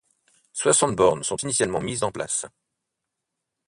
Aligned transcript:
Soixante 0.53 0.95
bornes 0.97 1.23
sont 1.27 1.35
initialement 1.43 1.79
mises 1.79 2.01
en 2.01 2.11
place. 2.11 2.47